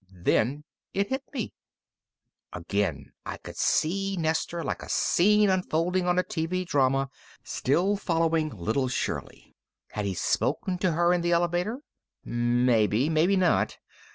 [0.11, 0.63] Then
[0.95, 1.53] it hit me.
[2.53, 7.11] Again, I could see Nestor, like a scene unfolding on a TV drama,
[7.43, 9.53] still following little Shirley.
[9.91, 11.81] Had he spoken to her in the elevator?
[12.25, 13.09] Maybe.
[13.09, 13.77] Maybe not.